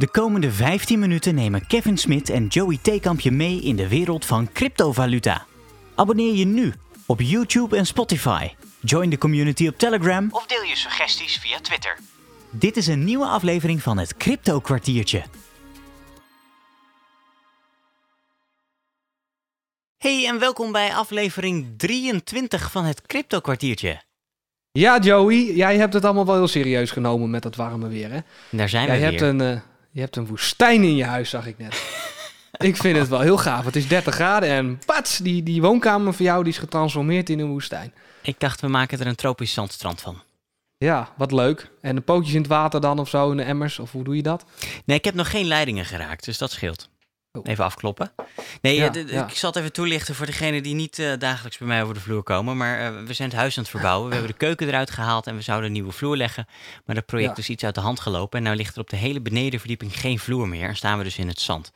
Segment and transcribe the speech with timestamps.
[0.00, 4.24] De komende 15 minuten nemen Kevin Smit en Joey Theekamp je mee in de wereld
[4.24, 5.46] van cryptovaluta.
[5.94, 6.74] Abonneer je nu
[7.06, 8.48] op YouTube en Spotify.
[8.80, 11.98] Join de community op Telegram of deel je suggesties via Twitter.
[12.50, 15.22] Dit is een nieuwe aflevering van het Crypto Kwartiertje.
[19.96, 24.02] Hey en welkom bij aflevering 23 van het Crypto Kwartiertje.
[24.72, 28.18] Ja, Joey, jij hebt het allemaal wel heel serieus genomen met dat warme weer, hè?
[28.50, 29.28] Daar zijn jij we hebt weer.
[29.28, 29.60] een, eh,
[29.90, 31.74] je hebt een woestijn in je huis, zag ik net.
[32.70, 33.64] ik vind het wel heel gaaf.
[33.64, 37.38] Het is 30 graden en pats, die, die woonkamer van jou die is getransformeerd in
[37.38, 37.92] een woestijn.
[38.22, 40.22] Ik dacht, we maken er een tropisch zandstrand van.
[40.76, 41.70] Ja, wat leuk.
[41.80, 44.16] En de pootjes in het water dan of zo, in de emmers, of hoe doe
[44.16, 44.44] je dat?
[44.84, 46.88] Nee, ik heb nog geen leidingen geraakt, dus dat scheelt.
[47.32, 47.42] Oh.
[47.46, 48.12] Even afkloppen.
[48.62, 49.26] Nee, Ja, eh, ja.
[49.28, 52.00] ik zal het even toelichten voor degenen die niet eh, dagelijks bij mij over de
[52.00, 52.56] vloer komen.
[52.56, 54.08] Maar eh, we zijn het huis aan het verbouwen.
[54.08, 56.46] We hebben de keuken eruit gehaald en we zouden een nieuwe vloer leggen.
[56.84, 57.42] Maar dat project Ja.
[57.42, 58.38] is iets uit de hand gelopen.
[58.44, 60.68] En nu ligt er op de hele benedenverdieping geen vloer meer.
[60.68, 61.72] En staan we dus in het zand.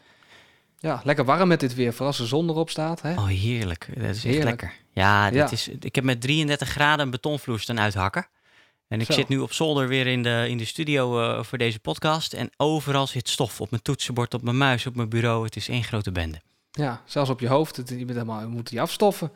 [0.79, 3.03] Ja, lekker warm met dit weer, vooral als de zon erop staat.
[3.03, 3.13] Hè?
[3.13, 3.87] Oh, heerlijk.
[3.95, 4.45] Dat is echt Heerlijk.
[4.47, 4.73] lekker.
[4.93, 5.53] Ja, dit.
[5.53, 8.27] Is, ik heb met 33 graden een betonvloer staan uithakken.
[8.95, 9.13] En ik Zo.
[9.13, 12.33] zit nu op zolder weer in de, in de studio eh, voor deze podcast.
[12.33, 13.61] En overal zit stof.
[13.61, 15.45] Op mijn toetsenbord, op mijn muis, op mijn bureau.
[15.45, 16.41] Het is één grote bende.
[16.71, 17.77] Ja, zelfs op je hoofd.
[17.77, 19.33] Het, je, bent helemaal, je moet die afstoffen.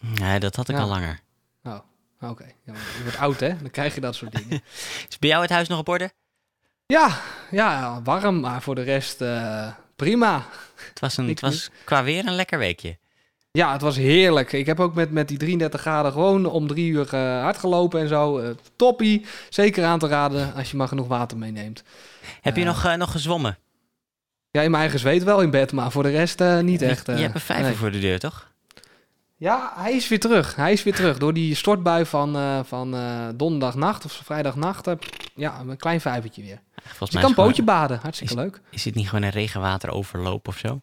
[0.00, 0.82] Nee, dat had ik Ja.
[0.82, 1.20] al langer.
[1.64, 1.78] Oh,
[2.20, 2.44] oké.
[2.64, 3.56] Ja, je wordt oud, hè?
[3.56, 4.62] Dan krijg je dat soort dingen.
[5.08, 6.10] Is bij jou het huis nog op orde?
[6.86, 7.20] ja,
[7.50, 10.46] ja, warm, maar voor de rest eh, prima.
[10.88, 12.98] Het was, een, het was qua weer een lekker weekje.
[13.56, 14.52] Ja, het was heerlijk.
[14.52, 18.00] Ik heb ook met, met die 33 graden gewoon om drie uur eh, hard gelopen
[18.00, 18.38] en zo.
[18.38, 19.26] Eh, toppie.
[19.50, 21.82] Zeker aan te raden als je maar genoeg water meeneemt.
[22.40, 22.66] Heb je Eh.
[22.66, 23.58] nog, nog gezwommen?
[24.50, 27.06] Ja, in mijn eigen zweet wel in bed, maar voor de rest niet echt.
[27.06, 27.74] je hebt een vijver nee.
[27.76, 28.50] voor de deur, toch?
[29.36, 30.54] Ja, hij is weer terug.
[30.56, 31.18] Hij is weer terug.
[31.18, 34.88] Door die stortbui van, van eh, donderdagnacht of vrijdagnacht.
[35.34, 36.60] ja, een klein vijvertje weer.
[36.74, 37.98] Volgens Dus mij je kan gewoon- pootje baden.
[38.02, 38.60] Hartstikke leuk.
[38.70, 40.78] is dit niet gewoon een regenwateroverloop of zo?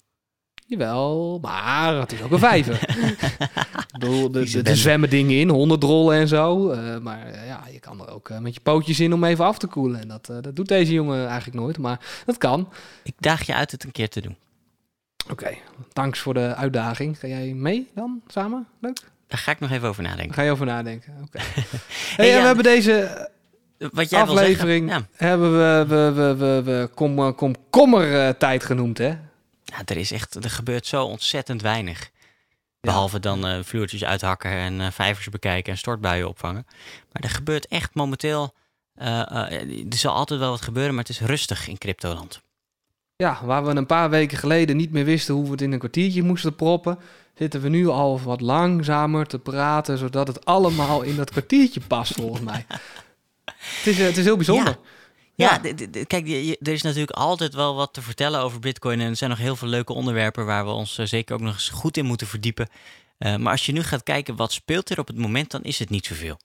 [0.65, 2.73] Jawel, maar het is ook een vijver.
[2.89, 6.69] ik bedoel, de, zwemmen dingen in, honderdrollen en zo.
[6.69, 9.45] eh, maar eh, ja, je kan er ook eh, met je pootjes in om even
[9.45, 10.01] af te koelen.
[10.01, 12.69] En dat, dat doet deze jongen eigenlijk nooit, maar dat kan.
[13.03, 14.35] Ik daag je uit het een keer te doen.
[15.31, 15.57] Oké,
[15.93, 17.19] thanks voor de uitdaging.
[17.19, 18.67] Ga jij mee dan, samen?
[18.79, 18.99] Leuk?
[19.27, 20.33] Daar ga ik nog even over nadenken.
[20.33, 21.13] ga je over nadenken.
[21.25, 21.39] Oké.
[21.43, 21.63] hey,
[22.15, 23.29] Hey, en ja, we hebben deze
[23.77, 25.09] Wat jij aflevering wil zeggen?
[25.17, 25.27] Ja.
[25.27, 29.13] hebben we, we, we, we, we kom, komkommer eh, tijd genoemd, hè?
[29.77, 32.11] Ja, er is echt, er gebeurt zo ontzettend weinig.
[32.81, 36.65] Behalve dan eh, vloertjes uithakken en eh, vijvers bekijken en stortbuien opvangen.
[37.11, 38.53] Maar er gebeurt echt momenteel.
[38.95, 39.51] eh,
[39.89, 42.41] er zal altijd wel wat gebeuren, maar het is rustig in cryptoland.
[43.15, 45.79] Ja, waar we een paar weken geleden niet meer wisten hoe we het in een
[45.79, 46.99] kwartiertje moesten proppen,
[47.37, 52.13] zitten we nu al wat langzamer te praten, zodat het allemaal in dat kwartiertje past,
[52.13, 52.65] volgens mij.
[53.45, 54.77] Het is, het is heel bijzonder.
[54.81, 54.89] Ja,
[55.35, 55.57] Ja.
[56.07, 56.27] kijk,
[56.61, 58.99] er is natuurlijk altijd wel wat te vertellen over Bitcoin.
[59.01, 61.53] En er zijn nog heel veel leuke onderwerpen waar we ons eh, zeker ook nog
[61.53, 62.67] eens goed in moeten verdiepen.
[63.17, 65.79] Eh, maar als je nu gaat kijken wat speelt er op het moment, dan is
[65.79, 66.39] het niet zoveel.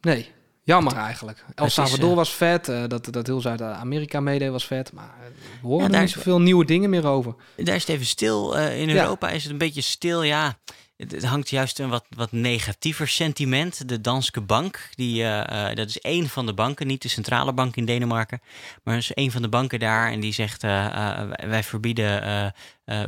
[0.00, 0.28] Nee,
[0.62, 1.44] jammer eigenlijk.
[1.54, 5.14] El Salvador was vet, eh, dat, dat heel Zuid-Amerika meedeed was vet, maar
[5.60, 7.34] we horen Ja, er daar- niet zoveel nieuwe dingen meer over.
[7.56, 8.54] Daar is het even stil.
[8.56, 9.02] In Ja.
[9.02, 10.22] Europa is het een beetje stil.
[10.22, 10.58] Ja,
[10.96, 13.88] het, hangt juist een wat, wat negatiever sentiment.
[13.88, 17.52] De Danske Bank, die, eh, eh, dat is één van de banken, niet de centrale
[17.52, 18.40] bank in Denemarken.
[18.82, 20.10] Maar is één van de banken daar.
[20.10, 22.52] En die zegt: eh, wij- verbieden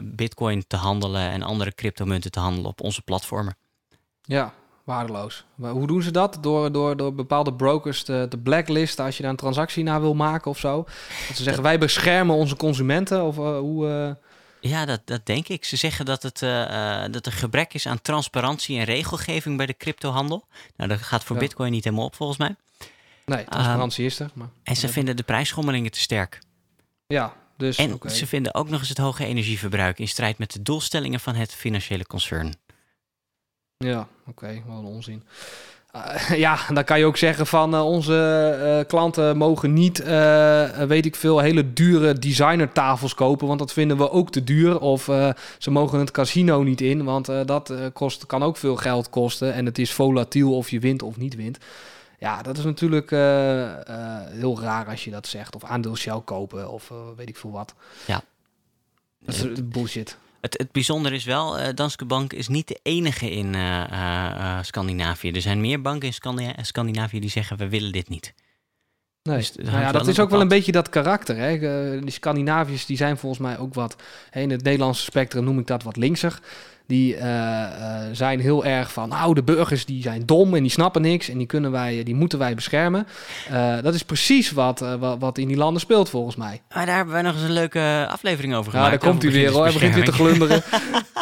[0.03, 3.57] Bitcoin te handelen en andere cryptomunten te handelen op onze platformen.
[4.23, 4.53] Ja,
[4.85, 5.45] waardeloos.
[5.55, 6.39] Maar hoe doen ze dat?
[6.41, 10.15] Door, door, door bepaalde brokers te, te blacklisten als je daar een transactie naar wil
[10.15, 10.83] maken of zo?
[11.29, 14.17] Dat ze zeggen, wij beschermen onze consumenten of hoe...
[14.69, 15.65] Ja, dat, dat denk ik.
[15.65, 19.67] Ze zeggen dat, het, eh, eh, dat er gebrek is aan transparantie en regelgeving bij
[19.67, 20.47] de cryptohandel.
[20.77, 21.43] Nou, dat gaat voor Ja.
[21.43, 22.57] Bitcoin niet helemaal op volgens mij.
[23.25, 24.31] Nee, transparantie is er.
[24.35, 26.39] Maar, En ze vinden de prijsschommelingen te sterk.
[27.07, 30.63] Ja, dus En ze vinden ook nog eens het hoge energieverbruik in strijd met de
[30.63, 32.55] doelstellingen van het financiële concern.
[33.77, 35.25] Ja, oké, wel een onzin.
[36.05, 38.17] Eh, ja, dan kan je ook zeggen van eh, onze
[38.63, 40.05] eh, klanten mogen niet,
[40.89, 44.81] weet ik veel, hele dure designertafels kopen, want dat vinden we ook te duur.
[44.81, 45.05] Of
[45.59, 49.67] ze mogen het casino niet in, want dat kost, kan ook veel geld kosten en
[49.67, 51.59] het is volatiel of je wint of niet wint.
[52.19, 55.55] Ja, dat is natuurlijk heel raar als je dat zegt.
[55.55, 57.75] Of aandeel Shell kopen of weet ik veel wat.
[58.07, 58.23] Ja.
[59.21, 60.17] Dat is bullshit.
[60.47, 65.31] Het, het bijzondere is wel, eh, Danske Bank is niet de enige in eh, Scandinavië.
[65.31, 68.35] Er zijn meer banken in Scandi- Scandinavië die zeggen we willen dit niet.
[69.23, 71.37] Nee, Dus nou ja, dat is ook wel een beetje dat karakter.
[71.37, 71.59] Hè?
[72.01, 73.97] Die Scandinaviërs die zijn volgens mij ook wat...
[74.33, 76.41] in het Nederlandse spectrum noem ik dat wat linkser.
[76.87, 80.71] Die eh, eh, zijn heel erg van, nou, de burgers die zijn dom en die
[80.71, 83.07] snappen niks en die, kunnen wij, die moeten wij beschermen.
[83.51, 86.63] Eh, dat is precies wat, eh, wat, wat in die landen speelt volgens mij.
[86.75, 89.03] Maar daar hebben wij nog eens een leuke aflevering over Ja, gemaakt.
[89.03, 90.63] daar komt u weer hoor, hij begint weer te glunderen.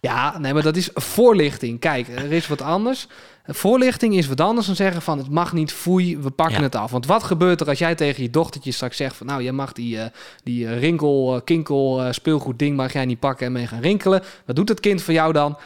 [0.00, 1.80] ja, nee, maar dat is voorlichting.
[1.80, 3.06] Kijk, er is wat anders.
[3.50, 6.62] Voorlichting is wat anders dan zeggen van het mag niet, foei, we pakken Ja.
[6.62, 6.90] het af.
[6.90, 9.72] Want wat gebeurt er als jij tegen je dochtertje straks zegt van nou, jij mag
[9.72, 10.06] die, eh,
[10.42, 13.80] die eh, rinkel, eh, kinkel, eh, speelgoed ding mag jij niet pakken en mee gaan
[13.80, 14.22] rinkelen.
[14.46, 15.56] Wat doet het kind voor jou dan?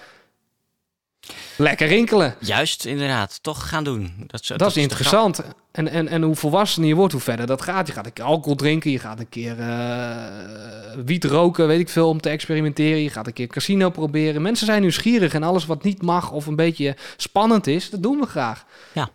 [1.56, 2.34] Lekker rinkelen.
[2.40, 3.38] Juist, inderdaad.
[3.42, 4.14] Toch gaan doen.
[4.26, 5.40] Dat, is- Dat, dat is interessant.
[5.72, 7.86] En, en, en hoe volwassener je wordt, hoe verder dat gaat.
[7.86, 11.88] Je gaat een keer alcohol drinken, je gaat een keer eh, wiet roken, weet ik
[11.88, 13.02] veel, om te experimenteren.
[13.02, 14.42] Je gaat een keer casino proberen.
[14.42, 18.20] Mensen zijn nieuwsgierig en alles wat niet mag of een beetje spannend is, dat doen
[18.20, 18.64] we graag.
[18.92, 19.08] Ja.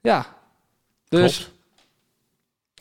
[0.00, 0.26] Ja.
[1.08, 1.50] Dus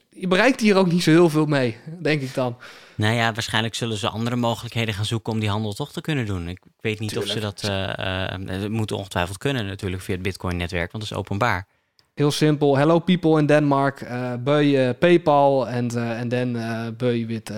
[0.09, 2.57] je bereikt hier ook niet zo heel veel mee, denk ik dan.
[2.95, 6.25] Nou ja, waarschijnlijk zullen ze andere mogelijkheden gaan zoeken om die handel toch te kunnen
[6.25, 6.47] doen.
[6.47, 7.63] Ik, weet niet of ze dat...
[7.63, 11.68] eh, eh, dat moeten ongetwijfeld kunnen natuurlijk via het Bitcoin-netwerk, want dat is openbaar.
[12.13, 12.77] Heel simpel.
[12.77, 14.01] Hello people in Denmark.
[14.01, 17.51] Uh, buy uh, PayPal and, and then uh, buy with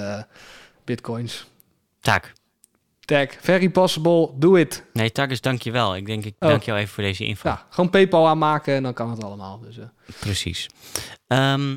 [0.85, 1.45] bitcoins.
[2.00, 2.33] Tak.
[3.05, 3.29] Tag.
[3.41, 4.33] Very possible.
[4.35, 4.83] Do it.
[4.94, 5.95] Nee, Tagus, dank je wel.
[5.95, 6.50] Ik denk, ik Oh.
[6.50, 7.50] dank jou even voor deze info.
[7.50, 9.59] Ja, gewoon PayPal aanmaken en dan kan het allemaal.
[9.59, 9.75] Dus.
[10.19, 10.67] Precies.
[11.27, 11.67] Ehm,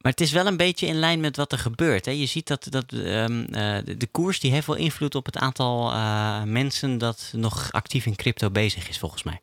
[0.00, 2.04] maar het is wel een beetje in lijn met wat er gebeurt.
[2.04, 2.10] Hè.
[2.10, 5.36] Je ziet dat, dat ehm, eh, de, de koers die heeft wel invloed op het
[5.36, 9.40] aantal eh, mensen dat nog actief in crypto bezig is, volgens mij.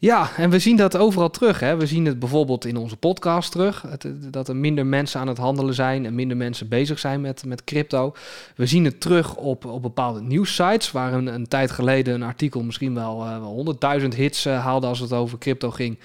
[0.00, 1.60] Ja, en we zien dat overal terug.
[1.60, 1.76] Hè.
[1.76, 3.82] We zien het bijvoorbeeld in onze podcast terug.
[3.82, 7.44] Het, dat er minder mensen aan het handelen zijn en minder mensen bezig zijn met,
[7.44, 8.14] met crypto.
[8.56, 12.94] We zien het terug op, op bepaalde nieuwssites, waar een, tijd geleden een artikel misschien
[12.94, 15.98] wel uh, 100.000 hits uh, haalde als het over crypto ging.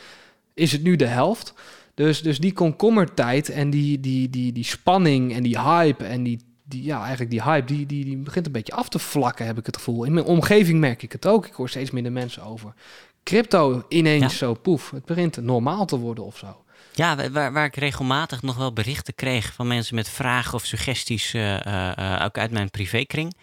[0.54, 1.54] Is het nu de helft?
[1.94, 6.40] Dus, dus die komkommertijd en die, die, die, die spanning en die hype en die,
[6.64, 9.58] die, ja, eigenlijk die hype, die, die, die begint een beetje af te vlakken, heb
[9.58, 10.04] ik het gevoel.
[10.04, 11.46] In mijn omgeving merk ik het ook.
[11.48, 12.74] Ik hoor steeds minder mensen over
[13.26, 14.38] crypto ineens ja.
[14.38, 14.92] zo poef.
[14.92, 16.66] Het begint normaal te worden of zo.
[16.94, 21.34] Ja, waar, waar ik regelmatig nog wel berichten kreeg van mensen met vragen of suggesties,
[21.34, 23.36] uh, uh, ook uit mijn privékring,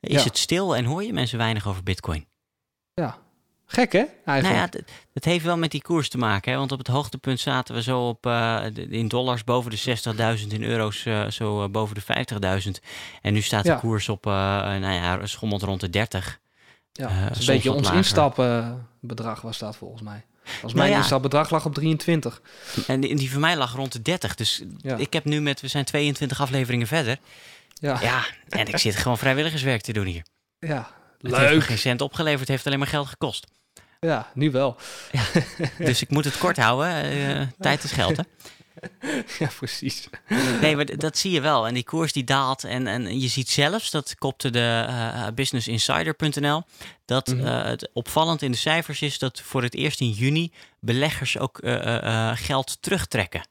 [0.00, 0.22] is ja.
[0.22, 2.26] het stil en hoor je mensen weinig over Bitcoin.
[2.94, 3.18] Ja,
[3.66, 4.04] gek hè?
[4.24, 4.60] Eigenlijk.
[4.60, 6.58] Nou ja, het heeft wel met die koers te maken, hè?
[6.58, 9.98] want op het hoogtepunt zaten we zo op uh, in dollars boven de
[10.40, 12.70] 60.000, in euro's zo boven de 50.000.
[13.22, 13.76] En nu staat de ja.
[13.76, 16.40] koers op, nou ja, schommelt rond de 30.
[16.96, 20.24] Ja, uh, een beetje ons instapbedrag was dat volgens mij.
[20.62, 20.96] Als mijn nou ja.
[20.96, 22.40] instapbedrag lag op 23.
[22.86, 24.34] En die, die van mij lag rond de 30.
[24.34, 24.96] Dus ja.
[24.96, 27.18] ik heb nu met, we zijn 22 afleveringen verder.
[27.74, 28.00] Ja.
[28.00, 30.24] ja, en ik zit gewoon vrijwilligerswerk te doen hier.
[30.58, 30.90] Ja,
[31.20, 31.40] het leuk.
[31.40, 33.46] heeft me geen cent opgeleverd, heeft alleen maar geld gekost.
[34.00, 34.76] Ja, nu wel.
[35.12, 35.22] Ja,
[35.78, 37.16] dus ik moet het kort houden.
[37.16, 38.22] Uh, tijd is geld, hè?
[39.38, 40.08] Ja, precies.
[40.60, 41.66] Nee, maar dat zie je wel.
[41.66, 42.64] En die koers die daalt.
[42.64, 46.62] En, en je ziet zelfs, dat kopte de uh, businessinsider.nl,
[47.04, 47.46] dat mm -hmm.
[47.46, 51.60] uh, het opvallend in de cijfers is dat voor het eerst in juni beleggers ook
[51.62, 53.48] uh, geld terugtrekken.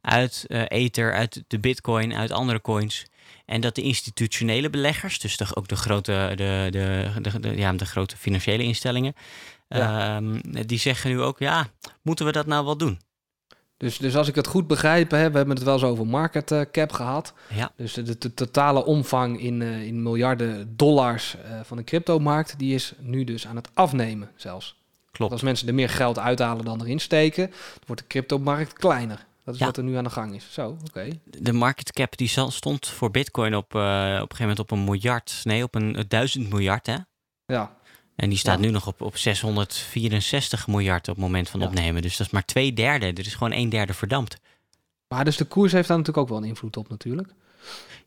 [0.00, 3.06] Uit Ether, uit de bitcoin, uit andere coins.
[3.46, 7.86] En dat de institutionele beleggers, dus de, ook de grote, de, de, de, ja, de
[7.86, 9.14] grote financiële instellingen,
[9.68, 10.16] ja.
[10.16, 11.66] um, die zeggen nu ook, ja,
[12.02, 13.00] moeten we dat nou wel doen?
[13.78, 16.50] Dus, dus als ik het goed begrijp, hè, we hebben het wel eens over market
[16.50, 17.32] uh, cap gehad.
[17.54, 17.72] Ja.
[17.76, 22.92] Dus de, totale omvang in, uh, in miljarden dollars uh, van de cryptomarkt, die is
[22.98, 24.76] nu dus aan het afnemen zelfs.
[25.10, 25.32] Klopt.
[25.32, 27.50] Als mensen er meer geld uithalen dan erin steken,
[27.86, 29.26] wordt de cryptomarkt kleiner.
[29.44, 29.66] Dat is ja.
[29.66, 30.46] wat er nu aan de gang is.
[30.50, 30.84] Zo, oké.
[30.84, 31.20] Okay.
[31.24, 35.40] De market cap die stond voor bitcoin op, op een gegeven moment op een miljard.
[35.44, 36.96] Nee, op een duizend miljard, hè?
[37.46, 37.76] Ja.
[38.18, 38.64] En die staat ja.
[38.64, 41.66] nu nog op, op 664 miljard op het moment van ja.
[41.66, 42.02] opnemen.
[42.02, 43.06] Dus dat is maar twee derde.
[43.06, 44.38] Er is gewoon een derde verdampt.
[45.08, 47.28] Maar dus de koers heeft daar natuurlijk ook wel een invloed op natuurlijk.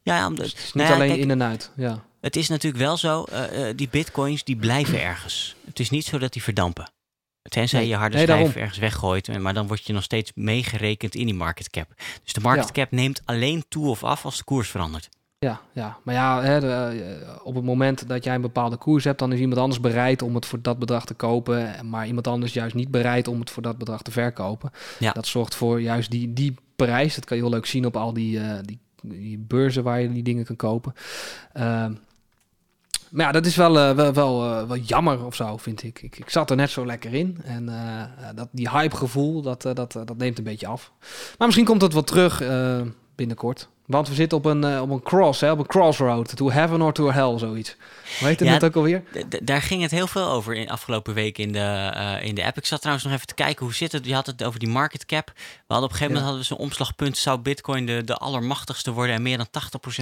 [0.02, 1.72] Ja, ja dus het is niet nou alleen kijk, in en uit.
[1.76, 2.04] Ja.
[2.22, 5.56] Het is natuurlijk wel zo, uh, uh, die bitcoins die blijven ergens.
[5.66, 6.92] Het is niet zo dat die verdampen.
[7.42, 11.16] Tenzij nee, je harde nee, schijf ergens weggooit, maar dan word je nog steeds meegerekend
[11.16, 11.94] in die market cap.
[12.24, 15.10] Dus de market cap neemt alleen toe of af als de koers verandert.
[15.46, 19.20] Ja, ja, maar ja, hè, de, op het moment dat jij een bepaalde koers hebt,
[19.20, 22.54] dan is iemand anders bereid om het voor dat bedrag te kopen, maar iemand anders
[22.54, 24.72] juist niet bereid om het voor dat bedrag te verkopen.
[25.00, 25.12] Ja.
[25.12, 27.16] Dat zorgt voor juist die, die prijs.
[27.16, 30.12] Dat kan je heel leuk zien op al die, uh, die, die beurzen waar je
[30.12, 30.94] die dingen kan kopen.
[31.58, 31.64] Uh,
[33.10, 36.02] maar ja, dat is wel, uh, wel, wel, uh, wel jammer of zo, vind ik.
[36.02, 36.18] ik.
[36.18, 37.38] Ik zat er net zo lekker in.
[37.44, 38.04] En uh,
[38.36, 40.92] dat, die hypegevoel, dat, dat, dat neemt een beetje af.
[41.38, 42.42] Maar misschien komt het wel terug.
[43.16, 43.68] Binnenkort.
[43.86, 46.36] Want we zitten op een, eh, op een cross, hè, op een crossroad.
[46.36, 47.76] To heaven or to hell, zoiets.
[48.20, 49.04] Het Ja, net ook alweer?
[49.44, 51.60] Daar ging het heel veel over in afgelopen week in de,
[51.94, 52.58] eh, in de app.
[52.58, 54.06] Ik zat trouwens nog even te kijken hoe zit het.
[54.06, 55.32] Je had het over die market cap.
[55.36, 57.18] We hadden op een gegeven moment hadden we zo'n omslagpunt.
[57.18, 59.48] Zou Bitcoin de, de allermachtigste worden en meer dan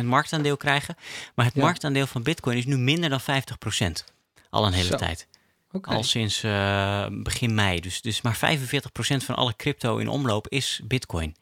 [0.01, 0.95] 80% marktaandeel krijgen?
[1.35, 1.61] Maar het Ja.
[1.61, 4.03] marktaandeel van Bitcoin is nu minder dan 50%.
[4.49, 4.95] Al een hele Zo.
[4.97, 5.27] tijd.
[5.71, 5.89] Oké.
[5.89, 7.79] Al sinds eh, begin mei.
[7.79, 11.35] Dus, dus maar 45% van alle crypto in omloop is Bitcoin.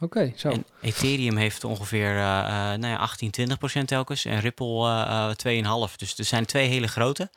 [0.00, 0.48] Oké, zo.
[0.48, 4.24] En Ethereum heeft ongeveer eh, eh, nou ja, 18, 20 procent telkens.
[4.24, 5.96] En Ripple eh, eh 2,5.
[5.96, 7.30] Dus er zijn twee hele grote.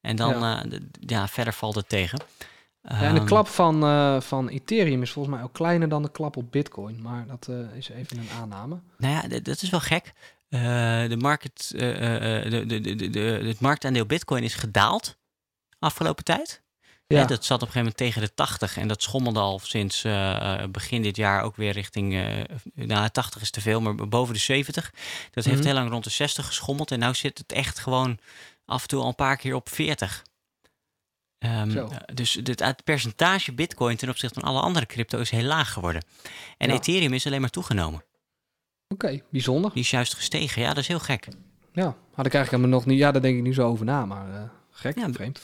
[0.00, 0.64] En dan, Ja.
[1.00, 2.18] ja, verder valt het tegen.
[2.82, 3.80] Ja, en de Ehm, klap van,
[4.22, 7.02] van Ethereum is volgens mij ook kleiner dan de klap op Bitcoin.
[7.02, 8.80] Maar dat is even een aanname.
[8.98, 10.12] Nou ja, dat is wel gek.
[10.48, 15.16] De market, de, de, de- het marktaandeel Bitcoin is gedaald
[15.78, 16.62] afgelopen tijd.
[17.14, 19.58] Ja, Hè, dat zat op een gegeven moment tegen de 80 en dat schommelde al
[19.58, 23.80] sinds eh, eh, begin dit jaar ook weer richting, eh nou 80 is te veel,
[23.80, 24.92] maar boven de 70.
[25.30, 25.66] Dat heeft Mhm.
[25.66, 28.18] heel lang rond de 60 geschommeld en nu zit het echt gewoon
[28.64, 30.22] af en toe al een paar keer op 40.
[31.38, 35.42] Ehm, eh, dus het, het percentage bitcoin ten opzichte van alle andere crypto is heel
[35.44, 36.02] laag geworden.
[36.58, 36.74] En Ja.
[36.74, 38.04] Ethereum is alleen maar toegenomen.
[38.88, 39.70] oké, bijzonder.
[39.72, 40.62] Die is juist gestegen.
[40.62, 41.28] Ja, dat is heel gek.
[41.72, 42.98] Ja, had ik eigenlijk helemaal nog niet.
[42.98, 45.40] Ja, daar denk ik nu zo over na, maar gek, Ja, vreemd.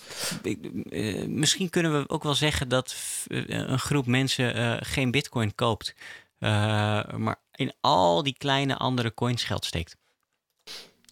[0.91, 5.55] Eh, misschien kunnen we ook wel zeggen dat eh, een groep mensen eh, geen bitcoin
[5.55, 5.95] koopt.
[6.38, 9.97] maar in al die kleine andere coins geld steekt.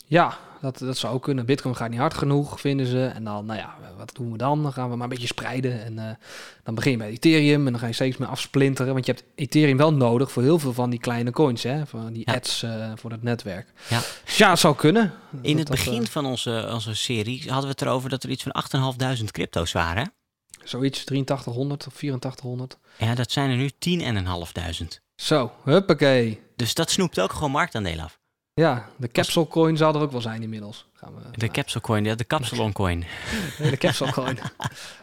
[0.06, 1.46] Ja, dat, dat zou ook kunnen.
[1.46, 3.04] Bitcoin gaat niet hard genoeg, vinden ze.
[3.06, 4.62] En dan, nou ja, wat doen we dan?
[4.62, 5.84] Dan gaan we maar een beetje spreiden.
[5.84, 6.14] En eh,
[6.62, 8.92] dan begin je bij Ethereum en dan ga je steeds meer afsplinteren.
[8.92, 11.86] Want je hebt Ethereum wel nodig voor heel veel van die kleine coins, hè?
[11.86, 12.34] Van die Ja.
[12.34, 13.68] ads eh, voor het netwerk.
[13.88, 14.00] Ja.
[14.24, 15.02] Dus ja, het zou kunnen.
[15.02, 18.22] In Dat het dat, begin eh, van onze, onze serie hadden we het erover dat
[18.22, 18.52] er iets van
[19.20, 20.12] 8.500 crypto's waren.
[20.64, 22.78] zoiets, 8300 of 8400.
[22.98, 23.70] Ja, dat zijn er nu
[24.82, 25.00] 10.500.
[25.16, 26.40] Zo, huppakee.
[26.56, 28.20] Dus dat snoept ook gewoon marktaandeel af.
[28.54, 30.86] Ja, de capsule coin zal er ook wel zijn inmiddels.
[30.94, 33.04] Gaan we, De capsule coin, ja, de capsulon coin.
[33.58, 34.38] De capsule coin.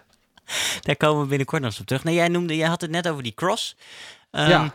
[0.81, 2.03] Daar komen we binnenkort nog eens op terug.
[2.03, 3.75] Nee, jij, noemde, jij had het net over die cross.
[4.31, 4.73] Ehm, Ja.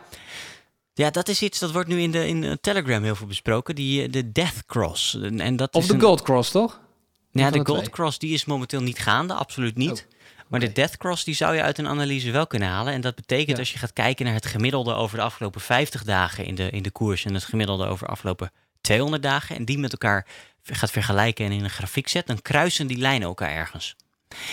[0.93, 3.75] Ja, dat is iets dat wordt nu in, de, in Telegram heel veel besproken.
[3.75, 5.19] Die, eh, de Death Cross.
[5.21, 6.79] En, dat Of is de een- Gold Cross, toch?
[7.31, 7.89] Ja, de de Gold twee?
[7.91, 10.07] Cross die is momenteel niet gaande, absoluut niet.
[10.47, 10.67] Maar oké.
[10.69, 12.93] de Death Cross die zou je uit een analyse wel kunnen halen.
[12.93, 13.57] En dat betekent Ja.
[13.57, 16.83] als je gaat kijken naar het gemiddelde over de afgelopen 50 dagen in de, in
[16.83, 18.51] de koers en het gemiddelde over de afgelopen
[18.85, 20.25] 200 dagen en die met elkaar
[20.63, 23.95] gaat vergelijken en in een grafiek zet, dan kruisen die lijnen elkaar ergens.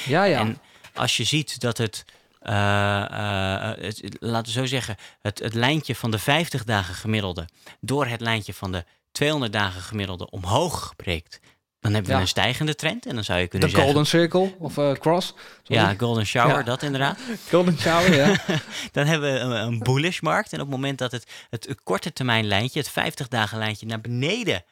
[0.07, 0.39] Ja, ja.
[0.39, 0.59] En
[0.95, 2.05] als je ziet dat het,
[2.41, 7.49] eh, eh, het- laten we zo zeggen, het, het lijntje van de 50 dagen gemiddelde
[7.81, 11.41] door het lijntje van de 200 dagen gemiddelde omhoog breekt,
[11.83, 12.23] dan hebben we Ja.
[12.23, 13.07] een stijgende trend.
[13.07, 15.35] En dan zou je de kunnen zeggen, Golden Circle of eh, Cross.
[15.62, 15.83] Sorry.
[15.83, 16.62] ja, golden shower, Ja.
[16.62, 17.19] dat inderdaad.
[17.51, 18.37] Golden Shower, ja.
[18.93, 20.53] Dan hebben we een, een bullish markt.
[20.53, 24.01] En op het moment dat het, het korte termijn lijntje, het 50 dagen lijntje, naar
[24.01, 24.65] beneden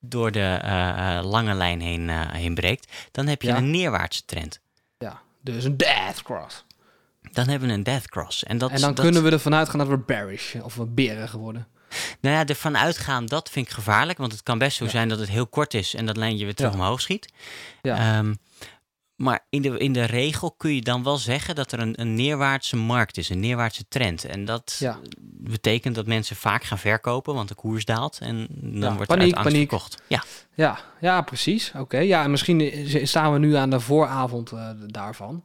[0.00, 3.56] door de eh, eh, lange lijn heen, heen breekt, dan heb je Ja.
[3.56, 4.60] een neerwaartse trend.
[4.98, 5.20] ja.
[5.42, 6.64] Dus een Death Cross.
[7.32, 8.44] Dan hebben we een death cross.
[8.44, 11.28] En, dat, en dan dat, kunnen we ervan uitgaan dat we bearish of we beren
[11.28, 11.66] geworden.
[12.20, 14.18] Nou ja, ervan uitgaan, dat vind ik gevaarlijk.
[14.18, 14.90] Want het kan best zo Ja.
[14.90, 16.78] zijn dat het heel kort is en dat lijntje weer terug Ja.
[16.78, 17.32] omhoog schiet.
[17.82, 17.96] Ja.
[18.18, 18.34] Ehm,
[19.16, 22.14] maar in de, in de regel kun je dan wel zeggen dat er een, een
[22.14, 24.24] neerwaartse markt is, een neerwaartse trend.
[24.24, 24.98] En dat Ja.
[25.20, 28.18] betekent dat mensen vaak gaan verkopen, want de koers daalt.
[28.20, 29.68] En dan Ja, wordt paniek, er uit angst paniek.
[29.70, 30.02] verkocht.
[30.06, 30.22] Ja,
[30.54, 31.72] Ja, ja, precies.
[31.76, 35.44] Oké, ja, en misschien staan we nu aan de vooravond eh, daarvan.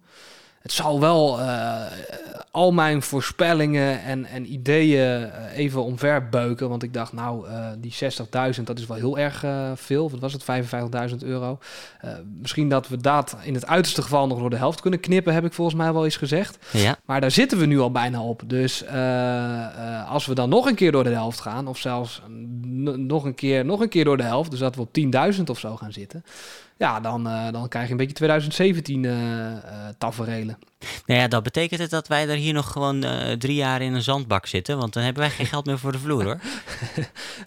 [0.62, 1.82] Het zal wel eh,
[2.52, 6.70] al mijn voorspellingen en, en ideeën eh, even omverbeuken.
[6.70, 7.94] Want ik dacht, nou, eh, die
[8.58, 10.10] 60.000, dat is wel heel erg eh, veel.
[10.10, 10.44] Wat was het,
[11.12, 11.60] 55.000 euro?
[12.40, 15.46] Misschien dat we dat in het uiterste geval nog door de helft kunnen knippen, heb
[15.46, 16.58] ik volgens mij wel eens gezegd.
[16.72, 16.98] ja.
[17.06, 18.42] Maar daar zitten we nu al bijna op.
[18.46, 18.84] Dus
[20.08, 22.22] als we dan nog een keer door de helft gaan, of zelfs
[22.96, 24.98] nog, een keer, nog een keer door de helft, dus dat we op
[25.36, 26.24] 10.000 of zo gaan zitten,
[26.82, 29.60] ja, dan, eh, dan krijg je een beetje 2017 eh eh
[29.98, 30.58] taferelen.
[31.06, 33.94] Nou ja, dat betekent het dat wij er hier nog gewoon eh, drie jaar in
[33.94, 34.78] een zandbak zitten.
[34.78, 36.40] Want dan hebben wij geen geld meer voor de vloer hoor.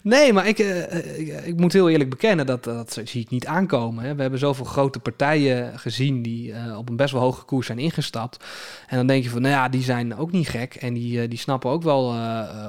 [0.01, 3.45] Nee, maar ik, eh, ik, ik moet heel eerlijk bekennen, dat, dat zie ik niet
[3.45, 4.03] aankomen.
[4.03, 4.15] Hè.
[4.15, 8.45] We hebben zoveel grote partijen gezien die op een best wel hoge koers zijn ingestapt.
[8.87, 10.75] En dan denk je van, nou ja, die zijn ook niet gek.
[10.75, 12.15] En die, die snappen ook wel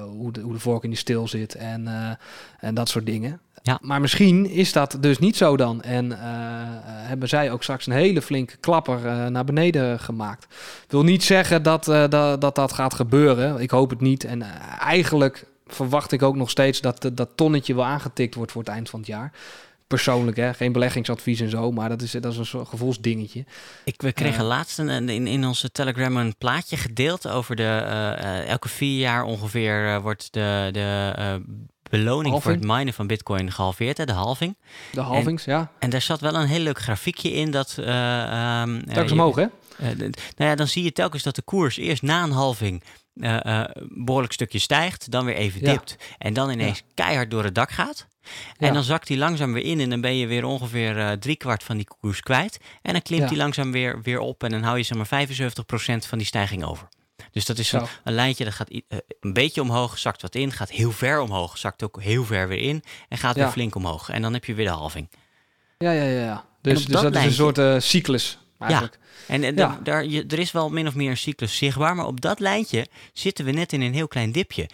[0.03, 1.89] hoe, de, hoe de vork in de stil zit en,
[2.61, 3.41] en dat soort dingen.
[3.67, 3.79] Ja.
[3.83, 5.83] Maar misschien is dat dus niet zo dan.
[5.83, 6.19] En eh,
[7.09, 10.47] hebben zij ook straks een hele flinke klapper eh, naar beneden gemaakt.
[10.89, 13.61] wil niet zeggen dat, eh, dat, dat dat gaat gebeuren.
[13.61, 14.25] Ik hoop het niet.
[14.25, 14.43] En
[14.81, 18.91] eigenlijk verwacht ik ook nog steeds dat dat tonnetje wel aangetikt wordt voor het eind
[18.91, 19.33] van het jaar.
[19.87, 20.55] persoonlijk, hè?
[20.55, 23.45] geen beleggingsadvies en zo, maar dat is, dat is een soort gevoelsdingetje.
[23.85, 27.65] Ik, we kregen laatst een, in, in onze Telegram een plaatje gedeeld over de.
[28.47, 31.13] elke vier jaar ongeveer wordt de, de
[31.91, 34.57] beloning voor het minen van Bitcoin gehalveerd, hè, de halving.
[34.93, 35.71] De halvings, ja.
[35.79, 37.75] En daar zat wel een heel leuk grafiekje in dat.
[37.79, 39.43] ehm, eh, Telkens omhoog, hè?
[39.79, 40.11] eh, nou
[40.51, 42.83] ja, dan zie je telkens dat de koers eerst na een halving
[43.15, 43.69] een
[44.05, 45.73] behoorlijk stukje stijgt, dan weer even Ja.
[45.73, 48.07] dipt en dan ineens keihard door het dak gaat.
[48.57, 48.73] En Ja.
[48.73, 51.77] dan zakt hij langzaam weer in en dan ben je weer ongeveer eh driekwart van
[51.77, 52.59] die koers kwijt.
[52.83, 56.07] En dan klimt hij langzaam weer, weer op en dan hou je zeg maar 75%
[56.07, 56.89] van die stijging over.
[57.37, 60.53] Dus dat is een, een lijntje dat gaat eh, een beetje omhoog, zakt wat in,
[60.53, 63.43] gaat heel ver omhoog, zakt ook heel ver weer in en gaat Ja.
[63.43, 64.09] weer flink omhoog.
[64.09, 65.09] En dan heb je weer de halving.
[65.79, 66.21] Ja, ja, ja.
[66.21, 66.45] ja.
[66.63, 68.99] Dus, dus dat is een soort eh, cyclus, eigenlijk.
[69.27, 69.81] En, en Ja.
[69.83, 72.87] daar- je, er is wel min of meer een cyclus zichtbaar, maar op dat lijntje
[73.13, 74.69] zitten we net in een heel klein dipje.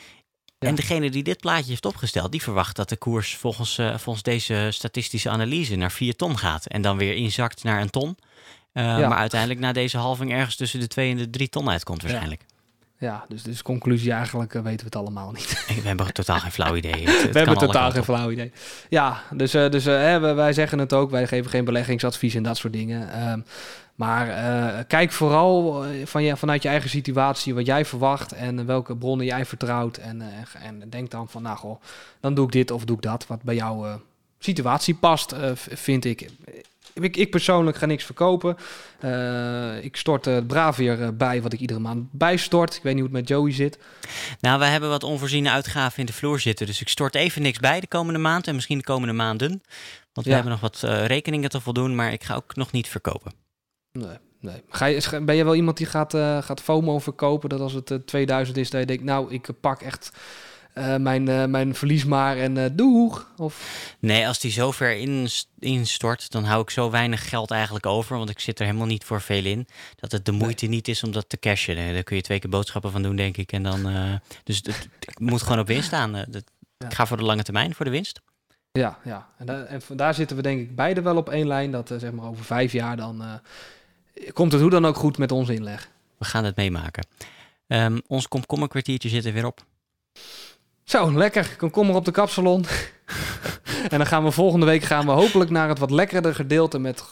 [0.58, 0.68] Ja.
[0.68, 4.22] En degene die dit plaatje heeft opgesteld, die verwacht dat de koers volgens, eh, volgens
[4.24, 6.66] deze statistische analyse naar 4 ton gaat.
[6.66, 8.16] En dan weer inzakt naar een ton.
[8.72, 9.08] Eh, Ja.
[9.08, 12.44] Maar uiteindelijk na deze halving ergens tussen de 2 en de 3 ton uitkomt waarschijnlijk.
[13.02, 15.64] Ja, dus, dus conclusie eigenlijk eh, weten we het allemaal niet.
[15.82, 16.92] We hebben totaal geen flauw idee.
[16.92, 18.52] Het- het we hebben totaal geen flauw idee.
[18.88, 21.10] Ja, dus, eh, dus hè, we- wij zeggen het ook.
[21.10, 23.12] Wij geven geen beleggingsadvies en dat soort dingen.
[23.12, 23.40] Ehm,
[23.94, 24.26] maar
[24.84, 29.44] kijk vooral van je, vanuit je eigen situatie wat jij verwacht en welke bronnen jij
[29.46, 29.96] vertrouwt.
[29.96, 30.22] En,
[30.62, 31.82] en denk dan van, nou goh,
[32.20, 33.26] dan doe ik dit of doe ik dat.
[33.26, 33.94] Wat bij jouw eh,
[34.44, 36.28] situatie past, eh, vind ik.
[36.94, 38.56] Ik, ik persoonlijk ga niks verkopen.
[39.00, 42.76] Eh, ik stort eh, braaf weer eh, bij wat ik iedere maand bijstort.
[42.76, 43.78] Ik weet niet hoe het met Joey zit.
[44.40, 46.66] Nou, we hebben wat onvoorziene uitgaven in de vloer zitten.
[46.66, 49.48] Dus ik stort even niks bij de komende maand en misschien de komende maanden.
[50.12, 50.32] Want we Ja.
[50.34, 53.32] hebben nog wat eh, rekeningen te voldoen, maar ik ga ook nog niet verkopen.
[53.92, 54.62] Nee, nee.
[54.68, 57.48] Ga je, ben je wel iemand die gaat, eh, gaat FOMO verkopen?
[57.48, 60.12] Dat als het eh, 2000 is, dat je denkt, nou, ik pak echt
[60.72, 63.30] eh, mijn, eh, mijn verlies maar en eh doeg.
[63.36, 67.86] Of, Nee, als die zo ver ins- instort, dan hou ik zo weinig geld eigenlijk
[67.86, 68.16] over.
[68.16, 69.66] Want ik zit er helemaal niet voor veel in.
[69.96, 71.74] Dat het de moeite niet is om dat te cashen.
[71.74, 73.52] Nee, Daar kun je twee keer boodschappen van doen, denk ik.
[73.52, 73.82] En dan,
[74.44, 76.12] dus het, ik moet gewoon op winst staan.
[76.12, 76.44] Dat-
[76.78, 76.88] Ja.
[76.88, 78.20] Ik ga voor de lange termijn, voor de winst.
[78.72, 79.28] ja, ja.
[79.38, 81.70] En, da- en van- daar zitten we denk ik beide wel op één lijn.
[81.70, 83.40] Dat zeg maar over vijf jaar dan
[84.32, 85.88] komt het hoe dan ook goed met onze inleg.
[86.18, 87.06] We gaan het meemaken.
[87.66, 89.64] Ehm, ons komkommerkwartiertje zit er weer op.
[90.92, 91.54] Zo, lekker.
[91.56, 92.64] Kom, kom maar op de kapsalon.
[93.90, 97.04] en dan gaan we volgende week gaan we hopelijk naar het wat lekkerder gedeelte met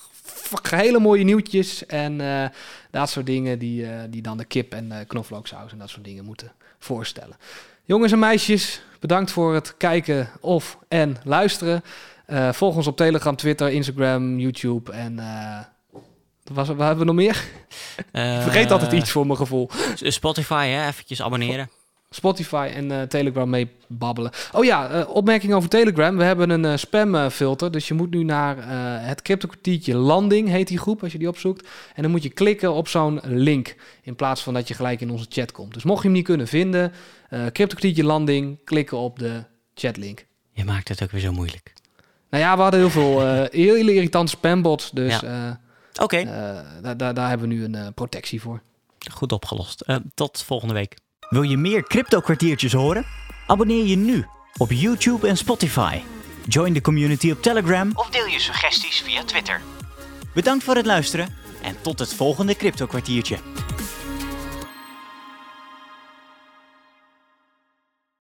[0.70, 2.48] hele mooie nieuwtjes en eh,
[2.90, 6.04] dat soort dingen die, eh, die dan de kip en eh, knoflooksaus en dat soort
[6.04, 7.36] dingen moeten voorstellen.
[7.84, 11.82] Jongens en meisjes, bedankt voor het kijken of en luisteren.
[12.26, 15.16] Eh, volg ons op Telegram, Twitter, Instagram, YouTube en
[16.44, 17.44] wat was, wat hebben we nog meer?
[18.12, 19.70] Ik vergeet altijd iets voor mijn gevoel.
[19.94, 20.86] Spotify, hè?
[20.86, 21.79] eventjes abonneren.
[22.14, 24.30] Spotify en eh, Telegram mee babbelen.
[24.52, 26.16] Oh ja, eh, opmerking over Telegram.
[26.16, 27.70] We hebben een eh, spamfilter.
[27.70, 28.56] Dus je moet nu naar
[29.06, 31.68] het cryptokwartiertje Landing, heet die groep, als je die opzoekt.
[31.94, 35.10] En dan moet je klikken op zo'n link, in plaats van dat je gelijk in
[35.10, 35.74] onze chat komt.
[35.74, 36.92] Dus mocht je hem niet kunnen vinden,
[37.28, 39.44] eh cryptokwartiertje Landing, klikken op de
[39.74, 40.26] chatlink.
[40.52, 41.72] Je maakt het ook weer zo moeilijk.
[42.30, 43.20] Nou ja, we hadden heel veel
[43.50, 45.20] hele irritante spambots, dus
[46.00, 46.24] Oké,
[46.82, 48.62] daar, daar, daar hebben we nu een protectie voor.
[49.12, 49.84] goed opgelost.
[50.14, 50.96] Tot volgende week.
[51.30, 53.06] Wil je meer crypto-kwartiertjes horen?
[53.46, 56.00] Abonneer je nu op YouTube en Spotify.
[56.46, 57.90] Join de community op Telegram.
[57.94, 59.60] Of deel je suggesties via Twitter.
[60.34, 63.36] Bedankt voor het luisteren en tot het volgende crypto-kwartiertje.